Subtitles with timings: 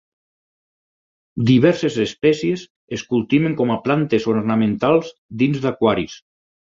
[1.49, 2.63] Diverses espècies
[2.97, 6.17] es cultiven com a plantes ornamentals dins d'aquaris.